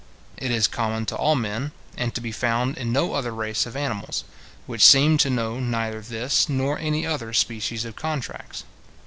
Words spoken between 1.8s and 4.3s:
and to be found in no other race of animals,